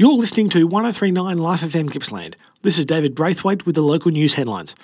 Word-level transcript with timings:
You're 0.00 0.16
listening 0.16 0.48
to 0.48 0.66
1039 0.66 1.36
Life 1.36 1.60
FM 1.60 1.90
Gippsland. 1.90 2.34
This 2.62 2.78
is 2.78 2.86
David 2.86 3.14
Braithwaite 3.14 3.66
with 3.66 3.74
the 3.74 3.82
local 3.82 4.10
news 4.10 4.32
headlines. 4.32 4.74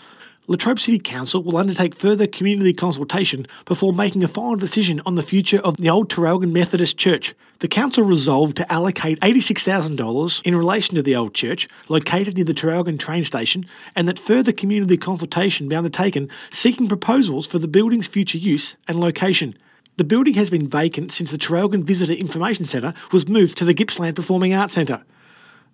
Latrobe 0.46 0.79
City 0.79 0.99
Council 0.99 1.42
will 1.42 1.57
undertake 1.57 1.95
further 1.95 2.27
community 2.27 2.75
consultation 2.75 3.46
before 3.64 3.94
making 3.94 4.22
a 4.22 4.29
final 4.29 4.56
decision 4.56 5.00
on 5.06 5.14
the 5.14 5.22
future 5.22 5.58
of 5.60 5.79
the 5.79 5.88
old 5.88 6.10
Traralgon 6.10 6.52
Methodist 6.52 6.98
Church. 6.98 7.34
The 7.60 7.66
council 7.66 8.04
resolved 8.04 8.58
to 8.58 8.71
allocate 8.71 9.18
$86,000 9.21 10.42
in 10.42 10.54
relation 10.54 10.97
to 10.97 11.03
the 11.03 11.17
old 11.17 11.33
church, 11.33 11.67
located 11.88 12.37
near 12.37 12.44
the 12.44 12.53
Traralgon 12.53 12.98
train 12.98 13.24
station, 13.24 13.64
and 13.94 14.06
that 14.08 14.19
further 14.19 14.53
community 14.53 14.98
consultation 14.98 15.67
be 15.67 15.76
undertaken 15.76 16.28
seeking 16.51 16.88
proposals 16.88 17.46
for 17.46 17.59
the 17.59 17.69
building's 17.69 18.06
future 18.06 18.37
use 18.37 18.77
and 18.87 19.01
location. 19.01 19.56
The 19.98 20.05
building 20.05 20.34
has 20.34 20.51
been 20.51 20.69
vacant 20.69 21.10
since 21.10 21.30
the 21.30 21.38
Traralgon 21.38 21.83
Visitor 21.83 22.12
Information 22.12 22.66
Centre 22.66 22.92
was 23.12 23.27
moved 23.27 23.56
to 23.56 23.65
the 23.65 23.73
Gippsland 23.73 24.15
Performing 24.15 24.52
Arts 24.52 24.74
Centre. 24.74 25.02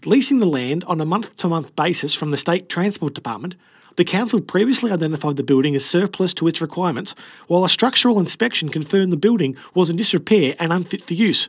Leasing 0.04 0.38
the 0.38 0.46
land 0.46 0.84
on 0.84 1.00
a 1.00 1.04
month 1.04 1.36
to 1.38 1.48
month 1.48 1.74
basis 1.74 2.14
from 2.14 2.30
the 2.30 2.36
State 2.36 2.68
Transport 2.68 3.14
Department, 3.14 3.56
the 3.96 4.04
council 4.04 4.40
previously 4.40 4.92
identified 4.92 5.34
the 5.34 5.42
building 5.42 5.74
as 5.74 5.84
surplus 5.84 6.32
to 6.34 6.46
its 6.46 6.60
requirements, 6.60 7.16
while 7.48 7.64
a 7.64 7.68
structural 7.68 8.20
inspection 8.20 8.68
confirmed 8.68 9.12
the 9.12 9.16
building 9.16 9.56
was 9.74 9.90
in 9.90 9.96
disrepair 9.96 10.54
and 10.60 10.72
unfit 10.72 11.02
for 11.02 11.14
use. 11.14 11.48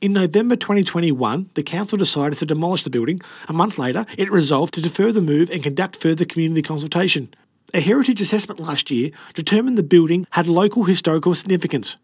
In 0.00 0.14
November 0.14 0.56
2021, 0.56 1.50
the 1.52 1.62
council 1.62 1.98
decided 1.98 2.38
to 2.38 2.46
demolish 2.46 2.84
the 2.84 2.90
building. 2.90 3.20
A 3.48 3.52
month 3.52 3.76
later, 3.76 4.06
it 4.16 4.32
resolved 4.32 4.72
to 4.74 4.80
defer 4.80 5.12
the 5.12 5.20
move 5.20 5.50
and 5.50 5.62
conduct 5.62 5.96
further 5.96 6.24
community 6.24 6.62
consultation. 6.62 7.34
A 7.72 7.80
heritage 7.80 8.20
assessment 8.20 8.58
last 8.58 8.90
year 8.90 9.10
determined 9.34 9.78
the 9.78 9.84
building 9.84 10.26
had 10.30 10.48
local 10.48 10.82
historical 10.84 11.36
significance. 11.36 11.96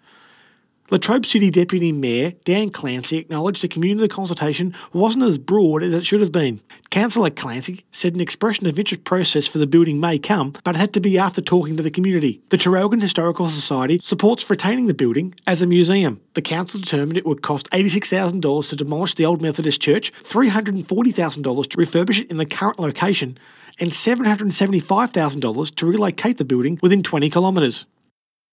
Latrobe 0.91 1.27
City 1.27 1.51
Deputy 1.51 1.91
Mayor 1.91 2.31
Dan 2.45 2.71
Clancy 2.71 3.17
acknowledged 3.17 3.61
the 3.61 3.67
community 3.67 4.07
consultation 4.07 4.73
wasn't 4.93 5.25
as 5.25 5.37
broad 5.37 5.83
as 5.83 5.93
it 5.93 6.07
should 6.07 6.21
have 6.21 6.31
been. 6.31 6.61
Councillor 6.91 7.31
Clancy 7.31 7.85
said 7.91 8.15
an 8.15 8.21
expression 8.21 8.69
of 8.69 8.79
interest 8.79 9.03
process 9.03 9.49
for 9.49 9.59
the 9.59 9.67
building 9.67 9.99
may 9.99 10.21
come, 10.21 10.53
but 10.63 10.77
it 10.77 10.79
had 10.79 10.95
to 10.95 11.01
be 11.01 11.19
after 11.19 11.41
talking 11.41 11.77
to 11.77 11.83
the 11.83 11.91
community. 11.91 12.41
The 12.51 12.59
Traralgon 12.59 13.03
Historical 13.03 13.49
Society 13.49 13.99
supports 14.01 14.49
retaining 14.49 14.87
the 14.87 14.95
building 14.95 15.35
as 15.49 15.61
a 15.61 15.67
museum. 15.67 16.21
The 16.35 16.43
council 16.43 16.79
determined 16.79 17.19
it 17.19 17.27
would 17.27 17.43
cost 17.43 17.69
$86,000 17.71 18.69
to 18.69 18.77
demolish 18.77 19.17
the 19.17 19.27
old 19.27 19.43
Methodist 19.43 19.81
church, 19.81 20.13
$340,000 20.23 21.71
to 21.71 21.77
refurbish 21.77 22.21
it 22.21 22.31
in 22.31 22.37
the 22.37 22.47
current 22.47 22.79
location, 22.79 23.37
and 23.79 23.91
$775,000 23.91 25.75
to 25.75 25.87
relocate 25.87 26.39
the 26.39 26.45
building 26.45 26.79
within 26.83 27.03
20 27.03 27.31
kilometres. 27.31 27.87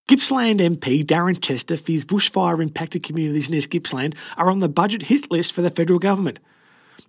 Gippsland 0.07 0.59
MP 0.59 1.05
Darren 1.05 1.41
Chester 1.41 1.77
fears 1.77 2.03
bushfire 2.03 2.61
impacted 2.61 3.03
communities 3.03 3.47
in 3.47 3.55
East 3.55 3.69
Gippsland 3.69 4.15
are 4.35 4.51
on 4.51 4.59
the 4.59 4.67
budget 4.67 5.03
hit 5.03 5.31
list 5.31 5.53
for 5.53 5.61
the 5.61 5.69
federal 5.69 5.97
government. 5.97 6.39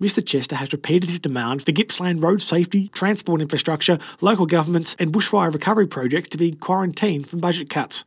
Mr 0.01 0.25
Chester 0.25 0.57
has 0.57 0.73
repeated 0.73 1.11
his 1.11 1.19
demand 1.19 1.65
for 1.65 1.73
Gippsland 1.73 2.23
road 2.23 2.41
safety, 2.41 2.89
transport 2.89 3.41
infrastructure, 3.41 3.99
local 4.21 4.47
governments, 4.47 4.95
and 4.99 5.13
bushfire 5.13 5.53
recovery 5.53 5.87
projects 5.87 6.29
to 6.29 6.39
be 6.39 6.53
quarantined 6.53 7.29
from 7.29 7.41
budget 7.41 7.69
cuts. 7.69 8.05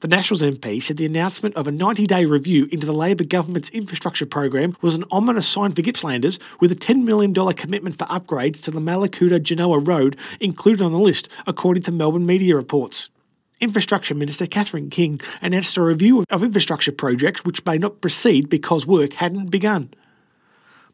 The 0.00 0.08
Nationals 0.08 0.40
MP 0.40 0.82
said 0.82 0.96
the 0.96 1.04
announcement 1.04 1.54
of 1.56 1.66
a 1.66 1.70
90 1.70 2.06
day 2.06 2.24
review 2.24 2.66
into 2.72 2.86
the 2.86 2.94
Labor 2.94 3.22
government's 3.22 3.68
infrastructure 3.68 4.24
program 4.24 4.74
was 4.80 4.94
an 4.94 5.04
ominous 5.10 5.46
sign 5.46 5.72
for 5.72 5.82
Gippslanders, 5.82 6.38
with 6.58 6.72
a 6.72 6.74
$10 6.74 7.04
million 7.04 7.34
commitment 7.52 7.98
for 7.98 8.06
upgrades 8.06 8.62
to 8.62 8.70
the 8.70 8.80
Mallacoota 8.80 9.42
Genoa 9.42 9.78
Road 9.78 10.16
included 10.40 10.82
on 10.82 10.92
the 10.92 10.98
list, 10.98 11.28
according 11.46 11.82
to 11.82 11.92
Melbourne 11.92 12.24
media 12.24 12.56
reports. 12.56 13.10
Infrastructure 13.60 14.14
Minister 14.14 14.46
Catherine 14.46 14.88
King 14.88 15.20
announced 15.42 15.76
a 15.76 15.82
review 15.82 16.24
of 16.30 16.42
infrastructure 16.42 16.92
projects 16.92 17.44
which 17.44 17.62
may 17.66 17.76
not 17.76 18.00
proceed 18.00 18.48
because 18.48 18.86
work 18.86 19.12
hadn't 19.12 19.50
begun. 19.50 19.92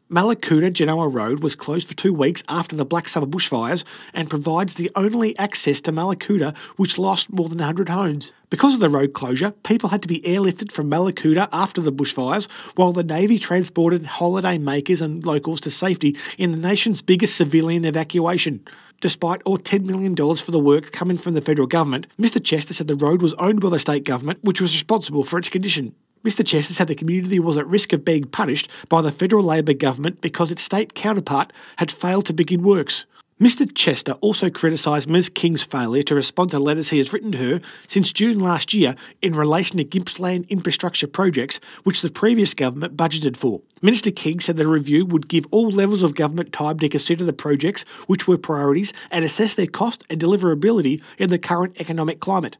Mallacoota 0.09 0.71
Genoa 0.71 1.09
Road 1.09 1.43
was 1.43 1.57
closed 1.57 1.85
for 1.85 1.93
two 1.93 2.13
weeks 2.13 2.41
after 2.47 2.77
the 2.77 2.85
Black 2.85 3.09
Summer 3.09 3.27
bushfires 3.27 3.83
and 4.13 4.29
provides 4.29 4.75
the 4.75 4.89
only 4.95 5.37
access 5.37 5.81
to 5.81 5.91
Mallacoota, 5.91 6.55
which 6.77 6.97
lost 6.97 7.33
more 7.33 7.49
than 7.49 7.57
100 7.57 7.89
homes. 7.89 8.31
Because 8.49 8.73
of 8.73 8.79
the 8.79 8.89
road 8.89 9.11
closure, 9.11 9.51
people 9.63 9.89
had 9.89 10.01
to 10.03 10.07
be 10.07 10.21
airlifted 10.21 10.71
from 10.71 10.89
Mallacoota 10.89 11.49
after 11.51 11.81
the 11.81 11.91
bushfires, 11.91 12.49
while 12.75 12.93
the 12.93 13.03
Navy 13.03 13.37
transported 13.37 14.05
holiday 14.05 14.57
makers 14.57 15.01
and 15.01 15.25
locals 15.25 15.59
to 15.59 15.71
safety 15.71 16.15
in 16.37 16.51
the 16.51 16.57
nation's 16.57 17.01
biggest 17.01 17.35
civilian 17.35 17.83
evacuation. 17.83 18.65
Despite 19.01 19.41
all 19.43 19.57
$10 19.57 19.83
million 19.83 20.15
for 20.15 20.51
the 20.51 20.57
work 20.57 20.93
coming 20.93 21.17
from 21.17 21.33
the 21.33 21.41
federal 21.41 21.67
government, 21.67 22.07
Mr 22.17 22.41
Chester 22.41 22.73
said 22.73 22.87
the 22.87 22.95
road 22.95 23.21
was 23.21 23.33
owned 23.33 23.59
by 23.59 23.69
the 23.71 23.77
state 23.77 24.05
government, 24.05 24.39
which 24.41 24.61
was 24.61 24.73
responsible 24.73 25.25
for 25.25 25.37
its 25.37 25.49
condition. 25.49 25.93
Mr 26.23 26.45
Chester 26.45 26.73
said 26.73 26.87
the 26.87 26.95
community 26.95 27.39
was 27.39 27.57
at 27.57 27.67
risk 27.67 27.93
of 27.93 28.05
being 28.05 28.25
punished 28.25 28.69
by 28.89 29.01
the 29.01 29.11
federal 29.11 29.43
Labor 29.43 29.73
government 29.73 30.21
because 30.21 30.51
its 30.51 30.61
state 30.61 30.93
counterpart 30.93 31.53
had 31.77 31.91
failed 31.91 32.25
to 32.25 32.33
begin 32.33 32.63
works. 32.63 33.05
Mr 33.39 33.71
Chester 33.75 34.13
also 34.13 34.49
criticised 34.49 35.07
Ms 35.07 35.29
King's 35.29 35.61
failure 35.61 36.01
to 36.01 36.15
respond 36.15 36.49
to 36.49 36.57
letters 36.57 36.89
he 36.89 36.97
has 36.97 37.13
written 37.13 37.31
to 37.33 37.37
her 37.37 37.61
since 37.87 38.11
June 38.11 38.39
last 38.39 38.73
year 38.73 38.95
in 39.21 39.33
relation 39.33 39.77
to 39.77 39.83
Gippsland 39.83 40.47
infrastructure 40.49 41.05
projects 41.05 41.59
which 41.83 42.01
the 42.01 42.09
previous 42.09 42.55
government 42.55 42.97
budgeted 42.97 43.37
for. 43.37 43.61
Minister 43.83 44.09
King 44.09 44.39
said 44.39 44.57
the 44.57 44.65
review 44.65 45.05
would 45.05 45.27
give 45.27 45.45
all 45.51 45.69
levels 45.69 46.01
of 46.01 46.15
government 46.15 46.51
time 46.51 46.79
to 46.79 46.89
consider 46.89 47.25
the 47.25 47.31
projects 47.31 47.85
which 48.07 48.27
were 48.27 48.39
priorities 48.39 48.91
and 49.11 49.23
assess 49.23 49.53
their 49.53 49.67
cost 49.67 50.03
and 50.09 50.19
deliverability 50.19 50.99
in 51.19 51.29
the 51.29 51.37
current 51.37 51.79
economic 51.79 52.19
climate. 52.19 52.57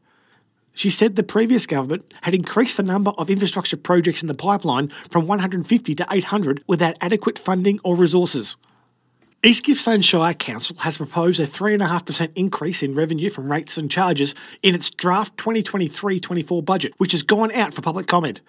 She 0.78 0.90
said 0.90 1.16
the 1.16 1.24
previous 1.24 1.66
government 1.66 2.14
had 2.22 2.36
increased 2.36 2.76
the 2.76 2.84
number 2.84 3.10
of 3.18 3.30
infrastructure 3.30 3.76
projects 3.76 4.22
in 4.22 4.28
the 4.28 4.32
pipeline 4.32 4.92
from 5.10 5.26
150 5.26 5.94
to 5.96 6.06
800 6.08 6.62
without 6.68 6.96
adequate 7.00 7.36
funding 7.36 7.80
or 7.82 7.96
resources. 7.96 8.56
East 9.42 9.64
Gippsland 9.64 10.04
Shire 10.04 10.34
Council 10.34 10.76
has 10.76 10.98
proposed 10.98 11.40
a 11.40 11.48
3.5% 11.48 12.30
increase 12.36 12.80
in 12.80 12.94
revenue 12.94 13.28
from 13.28 13.50
rates 13.50 13.76
and 13.76 13.90
charges 13.90 14.36
in 14.62 14.76
its 14.76 14.88
draft 14.88 15.36
2023 15.36 16.20
24 16.20 16.62
budget, 16.62 16.94
which 16.98 17.10
has 17.10 17.24
gone 17.24 17.50
out 17.50 17.74
for 17.74 17.82
public 17.82 18.06
comment. 18.06 18.40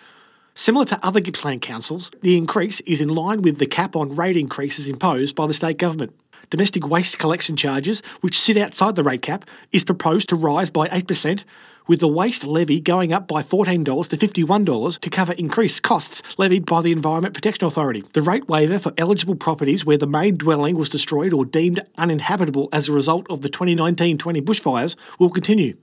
Similar 0.53 0.85
to 0.85 1.03
other 1.03 1.21
Gippsland 1.21 1.63
councils, 1.63 2.11
the 2.21 2.37
increase 2.37 2.79
is 2.81 3.01
in 3.01 3.09
line 3.09 3.41
with 3.41 3.57
the 3.57 3.65
cap 3.65 3.95
on 3.95 4.15
rate 4.15 4.37
increases 4.37 4.87
imposed 4.87 5.35
by 5.35 5.47
the 5.47 5.53
state 5.55 5.79
government. 5.79 6.13
Domestic 6.51 6.87
waste 6.87 7.17
collection 7.17 7.55
charges, 7.55 8.03
which 8.21 8.39
sit 8.39 8.55
outside 8.55 8.95
the 8.95 9.03
rate 9.03 9.23
cap, 9.23 9.49
is 9.71 9.83
proposed 9.83 10.29
to 10.29 10.35
rise 10.35 10.69
by 10.69 10.87
8%, 10.89 11.43
with 11.89 11.99
the 11.99 12.07
waste 12.07 12.45
levy 12.45 12.79
going 12.79 13.11
up 13.11 13.27
by 13.27 13.41
$14 13.41 13.83
to 14.07 14.15
$51 14.15 14.99
to 14.99 15.09
cover 15.09 15.33
increased 15.33 15.81
costs 15.81 16.21
levied 16.37 16.65
by 16.65 16.81
the 16.83 16.91
Environment 16.91 17.33
Protection 17.33 17.65
Authority. 17.65 18.03
The 18.13 18.21
rate 18.21 18.47
waiver 18.47 18.77
for 18.77 18.93
eligible 18.97 19.35
properties 19.35 19.83
where 19.83 19.97
the 19.97 20.07
main 20.07 20.37
dwelling 20.37 20.77
was 20.77 20.87
destroyed 20.87 21.33
or 21.33 21.45
deemed 21.45 21.81
uninhabitable 21.97 22.69
as 22.71 22.87
a 22.87 22.93
result 22.93 23.25
of 23.29 23.41
the 23.41 23.49
2019 23.49 24.19
20 24.19 24.41
bushfires 24.41 24.95
will 25.17 25.31
continue. 25.31 25.75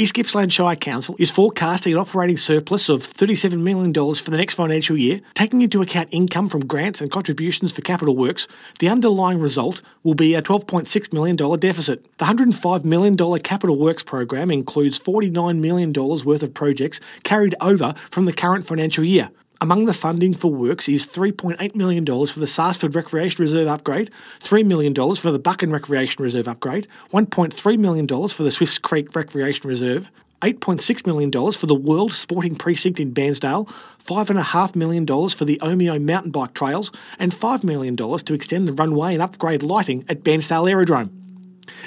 East 0.00 0.14
Gippsland 0.14 0.52
Shire 0.52 0.76
Council 0.76 1.16
is 1.18 1.32
forecasting 1.32 1.92
an 1.92 1.98
operating 1.98 2.36
surplus 2.36 2.88
of 2.88 3.00
$37 3.00 3.58
million 3.58 3.92
for 3.92 4.30
the 4.30 4.36
next 4.36 4.54
financial 4.54 4.96
year. 4.96 5.20
Taking 5.34 5.60
into 5.60 5.82
account 5.82 6.08
income 6.12 6.48
from 6.48 6.68
grants 6.68 7.00
and 7.00 7.10
contributions 7.10 7.72
for 7.72 7.82
capital 7.82 8.14
works, 8.14 8.46
the 8.78 8.88
underlying 8.88 9.40
result 9.40 9.82
will 10.04 10.14
be 10.14 10.36
a 10.36 10.40
$12.6 10.40 11.12
million 11.12 11.34
deficit. 11.34 12.04
The 12.18 12.26
$105 12.26 12.84
million 12.84 13.16
capital 13.40 13.76
works 13.76 14.04
program 14.04 14.52
includes 14.52 15.00
$49 15.00 15.58
million 15.58 15.92
worth 15.92 16.44
of 16.44 16.54
projects 16.54 17.00
carried 17.24 17.56
over 17.60 17.92
from 18.08 18.26
the 18.26 18.32
current 18.32 18.64
financial 18.64 19.02
year. 19.02 19.30
Among 19.60 19.86
the 19.86 19.94
funding 19.94 20.34
for 20.34 20.52
works 20.52 20.88
is 20.88 21.04
$3.8 21.04 21.74
million 21.74 22.06
for 22.06 22.38
the 22.38 22.46
Sarsfield 22.46 22.94
Recreation 22.94 23.42
Reserve 23.42 23.66
upgrade, 23.66 24.08
$3 24.38 24.64
million 24.64 24.94
for 24.94 25.32
the 25.32 25.38
Buchan 25.40 25.72
Recreation 25.72 26.22
Reserve 26.22 26.46
upgrade, 26.46 26.86
$1.3 27.10 27.78
million 27.78 28.06
for 28.06 28.44
the 28.44 28.52
Swifts 28.52 28.78
Creek 28.78 29.16
Recreation 29.16 29.68
Reserve, 29.68 30.12
$8.6 30.42 31.06
million 31.06 31.32
for 31.52 31.66
the 31.66 31.74
World 31.74 32.12
Sporting 32.12 32.54
Precinct 32.54 33.00
in 33.00 33.12
Bairnsdale, 33.12 33.68
$5.5 33.98 34.76
million 34.76 35.04
for 35.04 35.44
the 35.44 35.58
Omeo 35.60 36.00
mountain 36.00 36.30
bike 36.30 36.54
trails, 36.54 36.92
and 37.18 37.34
$5 37.34 37.64
million 37.64 37.96
to 37.96 38.34
extend 38.34 38.68
the 38.68 38.72
runway 38.72 39.14
and 39.14 39.22
upgrade 39.22 39.64
lighting 39.64 40.04
at 40.08 40.22
Bairnsdale 40.22 40.70
Aerodrome. 40.70 41.10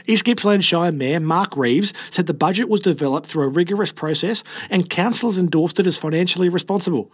East 0.08 0.26
Gippsland 0.26 0.66
Shire 0.66 0.92
Mayor 0.92 1.22
Mark 1.22 1.56
Reeves 1.56 1.94
said 2.10 2.26
the 2.26 2.34
budget 2.34 2.68
was 2.68 2.82
developed 2.82 3.28
through 3.28 3.44
a 3.44 3.48
rigorous 3.48 3.94
process 3.94 4.44
and 4.70 4.90
councillors 4.90 5.38
endorsed 5.38 5.80
it 5.80 5.88
as 5.88 5.98
financially 5.98 6.50
responsible. 6.50 7.10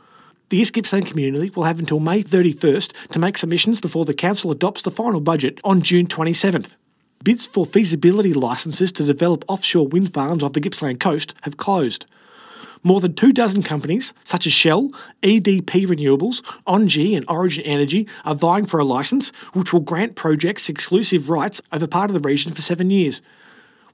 The 0.50 0.58
East 0.58 0.72
Gippsland 0.72 1.08
community 1.08 1.50
will 1.50 1.66
have 1.66 1.78
until 1.78 2.00
May 2.00 2.24
31st 2.24 3.10
to 3.10 3.20
make 3.20 3.38
submissions 3.38 3.82
before 3.82 4.06
the 4.06 4.14
Council 4.14 4.50
adopts 4.50 4.82
the 4.82 4.92
final 4.92 5.20
budget 5.20 5.60
on 5.66 5.82
June 5.82 6.08
27th. 6.08 6.76
Bids 7.22 7.46
for 7.46 7.66
feasibility 7.66 8.34
licences 8.34 8.94
to 8.94 9.04
develop 9.04 9.44
offshore 9.50 9.90
wind 9.90 10.14
farms 10.14 10.42
off 10.42 10.54
the 10.54 10.62
Gippsland 10.62 11.02
coast 11.02 11.34
have 11.42 11.58
closed. 11.58 12.10
More 12.82 13.02
than 13.02 13.14
two 13.14 13.34
dozen 13.34 13.62
companies, 13.62 14.14
such 14.24 14.48
as 14.48 14.54
Shell, 14.54 14.92
EDP 15.22 15.86
Renewables, 15.86 16.42
ENGIE, 16.66 17.16
and 17.16 17.26
Origin 17.28 17.66
Energy, 17.66 18.08
are 18.24 18.34
vying 18.34 18.66
for 18.66 18.80
a 18.80 18.86
licence 18.86 19.34
which 19.52 19.74
will 19.74 19.82
grant 19.82 20.16
projects 20.16 20.70
exclusive 20.70 21.30
rights 21.30 21.62
over 21.74 21.88
part 21.88 22.10
of 22.10 22.14
the 22.14 22.26
region 22.26 22.54
for 22.54 22.62
seven 22.62 22.90
years. 22.90 23.22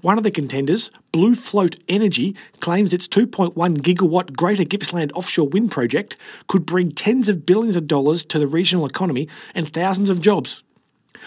One 0.03 0.17
of 0.17 0.25
the 0.25 0.31
contenders, 0.31 0.89
Blue 1.13 1.33
Float 1.33 1.79
Energy, 1.87 2.35
claims 2.59 2.91
its 2.91 3.07
2.1 3.07 3.53
gigawatt 3.77 4.35
Greater 4.35 4.65
Gippsland 4.65 5.13
offshore 5.13 5.47
wind 5.47 5.71
project 5.71 6.17
could 6.49 6.65
bring 6.65 6.91
tens 6.91 7.29
of 7.29 7.45
billions 7.45 7.77
of 7.77 7.87
dollars 7.87 8.25
to 8.25 8.37
the 8.37 8.45
regional 8.45 8.85
economy 8.85 9.29
and 9.55 9.71
thousands 9.71 10.09
of 10.09 10.19
jobs. 10.19 10.61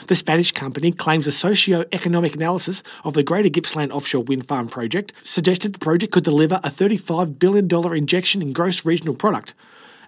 The 0.08 0.14
Spanish 0.14 0.52
company 0.52 0.93
claims 0.93 1.26
a 1.26 1.32
socio-economic 1.32 2.34
analysis 2.34 2.82
of 3.02 3.14
the 3.14 3.23
Greater 3.23 3.49
Gippsland 3.49 3.93
offshore 3.93 4.25
wind 4.25 4.46
farm 4.46 4.69
project 4.69 5.14
suggested 5.22 5.72
the 5.72 5.79
project 5.79 6.12
could 6.12 6.25
deliver 6.25 6.56
a 6.56 6.69
$35 6.69 7.38
billion 7.38 7.96
injection 7.96 8.43
in 8.43 8.52
gross 8.52 8.84
regional 8.84 9.14
product, 9.14 9.55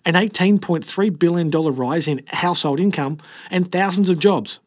an 0.04 0.12
$18.3 0.12 1.18
billion 1.18 1.50
rise 1.50 2.06
in 2.06 2.20
household 2.26 2.80
income, 2.80 3.16
and 3.50 3.72
thousands 3.72 4.10
of 4.10 4.18
jobs. 4.18 4.60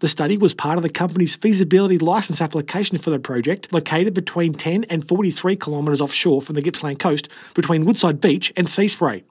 The 0.00 0.08
study 0.08 0.38
was 0.38 0.54
part 0.54 0.76
of 0.76 0.84
the 0.84 0.88
company's 0.88 1.34
feasibility 1.34 1.98
licence 1.98 2.40
application 2.40 2.98
for 2.98 3.10
the 3.10 3.18
project, 3.18 3.72
located 3.72 4.14
between 4.14 4.54
10 4.54 4.84
and 4.84 5.06
43 5.06 5.56
kilometres 5.56 6.00
offshore 6.00 6.40
from 6.40 6.54
the 6.54 6.62
Gippsland 6.62 7.00
coast, 7.00 7.28
between 7.52 7.84
Woodside 7.84 8.20
Beach 8.20 8.52
and 8.56 8.68
Seaspray. 8.68 9.24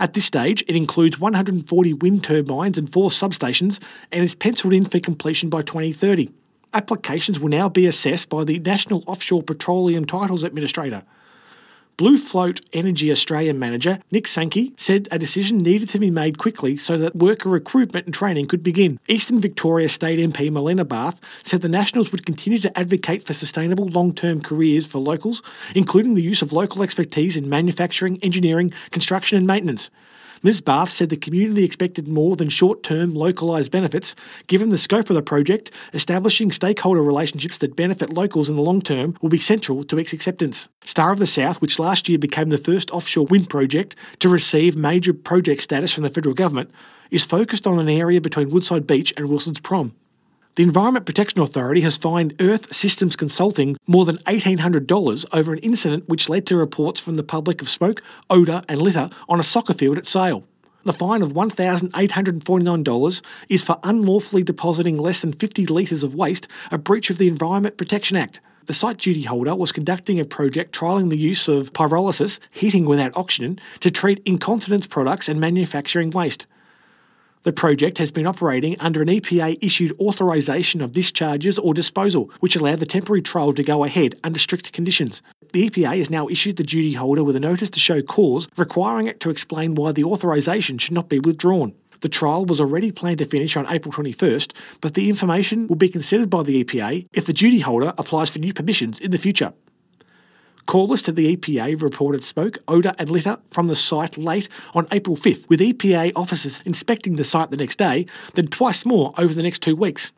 At 0.00 0.14
this 0.14 0.24
stage, 0.24 0.64
it 0.66 0.76
includes 0.76 1.20
140 1.20 1.92
wind 1.92 2.24
turbines 2.24 2.78
and 2.78 2.90
four 2.90 3.10
substations 3.10 3.80
and 4.10 4.24
is 4.24 4.34
penciled 4.34 4.72
in 4.72 4.86
for 4.86 4.98
completion 4.98 5.50
by 5.50 5.60
2030. 5.60 6.30
Applications 6.72 7.38
will 7.38 7.50
now 7.50 7.68
be 7.68 7.86
assessed 7.86 8.30
by 8.30 8.44
the 8.44 8.58
National 8.60 9.04
Offshore 9.06 9.42
Petroleum 9.42 10.06
Titles 10.06 10.42
Administrator. 10.42 11.02
Blue 11.98 12.16
Float 12.16 12.60
Energy 12.72 13.10
Australia 13.10 13.52
manager 13.52 13.98
Nick 14.12 14.28
Sankey 14.28 14.72
said 14.76 15.08
a 15.10 15.18
decision 15.18 15.58
needed 15.58 15.88
to 15.88 15.98
be 15.98 16.12
made 16.12 16.38
quickly 16.38 16.76
so 16.76 16.96
that 16.96 17.16
worker 17.16 17.48
recruitment 17.48 18.06
and 18.06 18.14
training 18.14 18.46
could 18.46 18.62
begin. 18.62 19.00
Eastern 19.08 19.40
Victoria 19.40 19.88
State 19.88 20.20
MP 20.20 20.48
Melina 20.48 20.84
Bath 20.84 21.20
said 21.42 21.60
the 21.60 21.68
Nationals 21.68 22.12
would 22.12 22.24
continue 22.24 22.60
to 22.60 22.78
advocate 22.78 23.24
for 23.24 23.32
sustainable 23.32 23.88
long 23.88 24.12
term 24.14 24.40
careers 24.40 24.86
for 24.86 25.00
locals, 25.00 25.42
including 25.74 26.14
the 26.14 26.22
use 26.22 26.40
of 26.40 26.52
local 26.52 26.84
expertise 26.84 27.34
in 27.34 27.48
manufacturing, 27.48 28.22
engineering, 28.22 28.72
construction, 28.92 29.36
and 29.36 29.48
maintenance. 29.48 29.90
Ms. 30.42 30.60
Bath 30.60 30.90
said 30.90 31.08
the 31.08 31.16
community 31.16 31.64
expected 31.64 32.08
more 32.08 32.36
than 32.36 32.48
short 32.48 32.82
term 32.82 33.14
localised 33.14 33.70
benefits. 33.70 34.14
Given 34.46 34.68
the 34.68 34.78
scope 34.78 35.10
of 35.10 35.16
the 35.16 35.22
project, 35.22 35.70
establishing 35.92 36.52
stakeholder 36.52 37.02
relationships 37.02 37.58
that 37.58 37.76
benefit 37.76 38.12
locals 38.12 38.48
in 38.48 38.54
the 38.54 38.62
long 38.62 38.80
term 38.80 39.16
will 39.20 39.28
be 39.28 39.38
central 39.38 39.82
to 39.84 39.98
its 39.98 40.12
acceptance. 40.12 40.68
Star 40.84 41.12
of 41.12 41.18
the 41.18 41.26
South, 41.26 41.60
which 41.60 41.78
last 41.78 42.08
year 42.08 42.18
became 42.18 42.50
the 42.50 42.58
first 42.58 42.90
offshore 42.90 43.26
wind 43.26 43.50
project 43.50 43.96
to 44.20 44.28
receive 44.28 44.76
major 44.76 45.12
project 45.12 45.62
status 45.62 45.92
from 45.92 46.04
the 46.04 46.10
federal 46.10 46.34
government, 46.34 46.70
is 47.10 47.24
focused 47.24 47.66
on 47.66 47.78
an 47.78 47.88
area 47.88 48.20
between 48.20 48.50
Woodside 48.50 48.86
Beach 48.86 49.12
and 49.16 49.28
Wilson's 49.28 49.60
Prom. 49.60 49.94
The 50.58 50.64
Environment 50.64 51.06
Protection 51.06 51.40
Authority 51.40 51.82
has 51.82 51.96
fined 51.96 52.34
Earth 52.40 52.74
Systems 52.74 53.14
Consulting 53.14 53.76
more 53.86 54.04
than 54.04 54.16
$1,800 54.26 55.24
over 55.32 55.52
an 55.52 55.60
incident 55.60 56.08
which 56.08 56.28
led 56.28 56.46
to 56.46 56.56
reports 56.56 57.00
from 57.00 57.14
the 57.14 57.22
public 57.22 57.62
of 57.62 57.68
smoke, 57.68 58.02
odour, 58.28 58.62
and 58.68 58.82
litter 58.82 59.08
on 59.28 59.38
a 59.38 59.44
soccer 59.44 59.72
field 59.72 59.98
at 59.98 60.04
Sale. 60.04 60.42
The 60.82 60.92
fine 60.92 61.22
of 61.22 61.32
$1,849 61.32 63.20
is 63.48 63.62
for 63.62 63.78
unlawfully 63.84 64.42
depositing 64.42 64.98
less 64.98 65.20
than 65.20 65.32
50 65.32 65.64
litres 65.66 66.02
of 66.02 66.16
waste, 66.16 66.48
a 66.72 66.78
breach 66.78 67.08
of 67.08 67.18
the 67.18 67.28
Environment 67.28 67.76
Protection 67.76 68.16
Act. 68.16 68.40
The 68.66 68.74
site 68.74 68.98
duty 68.98 69.22
holder 69.22 69.54
was 69.54 69.70
conducting 69.70 70.18
a 70.18 70.24
project 70.24 70.74
trialling 70.76 71.10
the 71.10 71.16
use 71.16 71.46
of 71.46 71.72
pyrolysis, 71.72 72.40
heating 72.50 72.84
without 72.84 73.16
oxygen, 73.16 73.60
to 73.78 73.92
treat 73.92 74.20
incontinence 74.24 74.88
products 74.88 75.28
and 75.28 75.38
manufacturing 75.38 76.10
waste. 76.10 76.48
The 77.48 77.52
project 77.54 77.96
has 77.96 78.10
been 78.10 78.26
operating 78.26 78.78
under 78.78 79.00
an 79.00 79.08
EPA 79.08 79.56
issued 79.64 79.98
authorisation 79.98 80.82
of 80.82 80.92
discharges 80.92 81.58
or 81.58 81.72
disposal, 81.72 82.30
which 82.40 82.56
allowed 82.56 82.80
the 82.80 82.84
temporary 82.84 83.22
trial 83.22 83.54
to 83.54 83.62
go 83.62 83.84
ahead 83.84 84.16
under 84.22 84.38
strict 84.38 84.70
conditions. 84.74 85.22
The 85.54 85.70
EPA 85.70 85.96
has 85.96 86.10
now 86.10 86.28
issued 86.28 86.56
the 86.56 86.62
duty 86.62 86.92
holder 86.92 87.24
with 87.24 87.36
a 87.36 87.40
notice 87.40 87.70
to 87.70 87.80
show 87.80 88.02
cause, 88.02 88.48
requiring 88.58 89.06
it 89.06 89.18
to 89.20 89.30
explain 89.30 89.76
why 89.76 89.92
the 89.92 90.04
authorisation 90.04 90.76
should 90.76 90.92
not 90.92 91.08
be 91.08 91.20
withdrawn. 91.20 91.72
The 92.02 92.10
trial 92.10 92.44
was 92.44 92.60
already 92.60 92.92
planned 92.92 93.16
to 93.20 93.24
finish 93.24 93.56
on 93.56 93.66
April 93.70 93.94
21st, 93.94 94.52
but 94.82 94.92
the 94.92 95.08
information 95.08 95.68
will 95.68 95.76
be 95.76 95.88
considered 95.88 96.28
by 96.28 96.42
the 96.42 96.62
EPA 96.62 97.06
if 97.14 97.24
the 97.24 97.32
duty 97.32 97.60
holder 97.60 97.94
applies 97.96 98.28
for 98.28 98.40
new 98.40 98.52
permissions 98.52 99.00
in 99.00 99.10
the 99.10 99.16
future. 99.16 99.54
Callers 100.68 101.00
to 101.00 101.12
the 101.12 101.34
EPA 101.34 101.80
reported 101.80 102.26
smoke, 102.26 102.58
odour, 102.68 102.92
and 102.98 103.10
litter 103.10 103.38
from 103.50 103.68
the 103.68 103.74
site 103.74 104.18
late 104.18 104.50
on 104.74 104.86
April 104.92 105.16
5th, 105.16 105.48
with 105.48 105.60
EPA 105.60 106.12
officers 106.14 106.60
inspecting 106.66 107.16
the 107.16 107.24
site 107.24 107.50
the 107.50 107.56
next 107.56 107.78
day, 107.78 108.04
then 108.34 108.48
twice 108.48 108.84
more 108.84 109.14
over 109.16 109.32
the 109.32 109.42
next 109.42 109.62
two 109.62 109.74
weeks. 109.74 110.12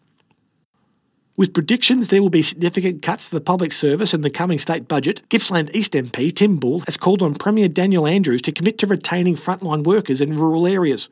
With 1.36 1.54
predictions 1.54 2.08
there 2.08 2.20
will 2.20 2.30
be 2.30 2.42
significant 2.42 3.00
cuts 3.00 3.28
to 3.28 3.36
the 3.36 3.40
public 3.40 3.72
service 3.72 4.12
in 4.12 4.22
the 4.22 4.28
coming 4.28 4.58
state 4.58 4.88
budget, 4.88 5.22
Gippsland 5.28 5.70
East 5.72 5.92
MP 5.92 6.34
Tim 6.34 6.56
Bull 6.56 6.80
has 6.80 6.96
called 6.96 7.22
on 7.22 7.36
Premier 7.36 7.68
Daniel 7.68 8.04
Andrews 8.04 8.42
to 8.42 8.50
commit 8.50 8.76
to 8.78 8.88
retaining 8.88 9.36
frontline 9.36 9.84
workers 9.84 10.20
in 10.20 10.36
rural 10.36 10.66
areas. 10.66 11.08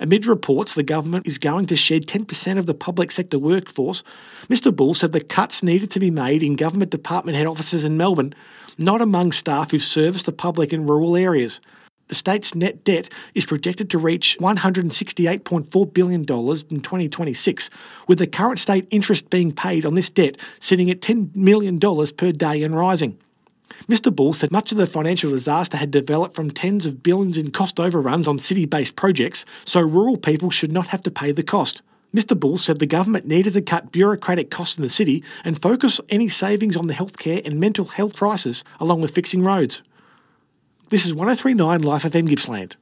Amid 0.00 0.26
reports 0.26 0.74
the 0.74 0.82
government 0.82 1.26
is 1.26 1.38
going 1.38 1.66
to 1.66 1.76
shed 1.76 2.06
10% 2.06 2.58
of 2.58 2.66
the 2.66 2.74
public 2.74 3.12
sector 3.12 3.38
workforce, 3.38 4.02
Mr. 4.48 4.74
Bull 4.74 4.92
said 4.92 5.12
the 5.12 5.20
cuts 5.20 5.62
needed 5.62 5.90
to 5.92 6.00
be 6.00 6.10
made 6.10 6.42
in 6.42 6.56
government 6.56 6.90
department 6.90 7.36
head 7.36 7.46
offices 7.46 7.84
in 7.84 7.96
Melbourne, 7.96 8.34
not 8.76 9.00
among 9.00 9.30
staff 9.30 9.70
who 9.70 9.78
service 9.78 10.24
the 10.24 10.32
public 10.32 10.72
in 10.72 10.86
rural 10.86 11.16
areas. 11.16 11.60
The 12.08 12.16
state's 12.16 12.56
net 12.56 12.84
debt 12.84 13.08
is 13.34 13.46
projected 13.46 13.88
to 13.90 13.98
reach 13.98 14.36
$168.4 14.40 15.94
billion 15.94 16.20
in 16.20 16.26
2026, 16.26 17.70
with 18.08 18.18
the 18.18 18.26
current 18.26 18.58
state 18.58 18.88
interest 18.90 19.30
being 19.30 19.52
paid 19.52 19.86
on 19.86 19.94
this 19.94 20.10
debt 20.10 20.36
sitting 20.58 20.90
at 20.90 21.00
$10 21.00 21.34
million 21.36 21.78
per 21.78 22.32
day 22.32 22.62
and 22.64 22.76
rising. 22.76 23.18
Mr. 23.88 24.14
Bull 24.14 24.32
said 24.32 24.50
much 24.50 24.72
of 24.72 24.78
the 24.78 24.86
financial 24.86 25.30
disaster 25.30 25.76
had 25.76 25.90
developed 25.90 26.34
from 26.34 26.50
tens 26.50 26.86
of 26.86 27.02
billions 27.02 27.36
in 27.36 27.50
cost 27.50 27.78
overruns 27.78 28.26
on 28.26 28.38
city 28.38 28.66
based 28.66 28.96
projects, 28.96 29.44
so 29.64 29.80
rural 29.80 30.16
people 30.16 30.50
should 30.50 30.72
not 30.72 30.88
have 30.88 31.02
to 31.02 31.10
pay 31.10 31.32
the 31.32 31.42
cost. 31.42 31.82
Mr. 32.14 32.38
Bull 32.38 32.56
said 32.56 32.78
the 32.78 32.86
government 32.86 33.26
needed 33.26 33.54
to 33.54 33.60
cut 33.60 33.90
bureaucratic 33.90 34.50
costs 34.50 34.78
in 34.78 34.82
the 34.82 34.88
city 34.88 35.22
and 35.44 35.60
focus 35.60 36.00
any 36.08 36.28
savings 36.28 36.76
on 36.76 36.86
the 36.86 36.94
healthcare 36.94 37.44
and 37.44 37.58
mental 37.58 37.86
health 37.86 38.14
crisis, 38.14 38.62
along 38.78 39.00
with 39.00 39.14
fixing 39.14 39.42
roads. 39.42 39.82
This 40.90 41.04
is 41.04 41.12
1039 41.12 41.82
Life 41.82 42.04
FM 42.04 42.28
Gippsland. 42.28 42.76